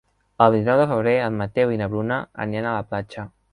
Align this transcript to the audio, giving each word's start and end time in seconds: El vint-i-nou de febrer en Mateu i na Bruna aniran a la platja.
El 0.45 0.55
vint-i-nou 0.55 0.79
de 0.83 0.87
febrer 0.91 1.13
en 1.27 1.37
Mateu 1.43 1.75
i 1.75 1.79
na 1.83 1.91
Bruna 1.93 2.19
aniran 2.47 2.73
a 2.73 2.75
la 2.81 2.91
platja. 2.91 3.31